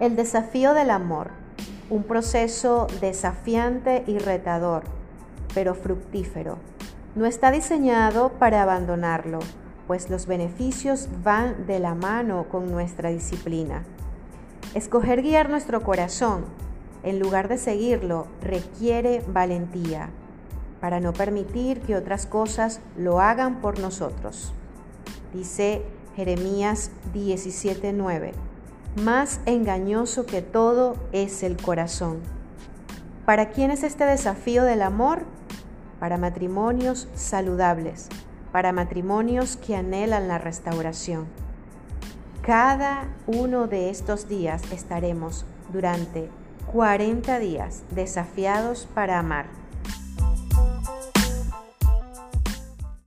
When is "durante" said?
45.72-46.28